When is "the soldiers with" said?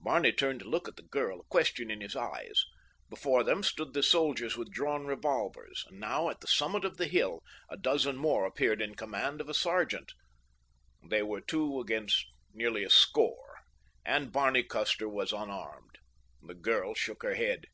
3.92-4.72